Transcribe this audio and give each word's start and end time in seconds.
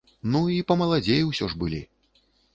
Ну, 0.35 0.39
і 0.53 0.55
памаладзей 0.71 1.23
усё 1.29 1.51
ж 1.53 1.61
былі. 1.67 1.85